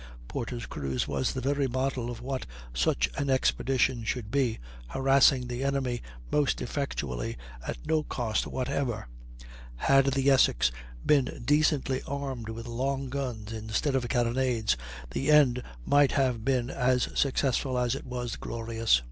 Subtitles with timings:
[0.27, 5.63] Porter's cruise was the very model of what such an expedition should be, harassing the
[5.63, 9.07] enemy most effectually at no cost whatever.
[9.75, 10.71] Had the Essex
[11.05, 14.75] been decently armed with long guns, instead of carronades,
[15.11, 18.99] the end might have been as successful as it was glorious.